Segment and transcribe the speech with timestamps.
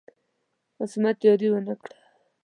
[0.79, 1.95] قسمت یاري ونه کړه.